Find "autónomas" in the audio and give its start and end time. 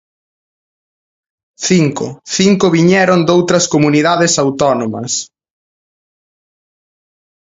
4.43-5.11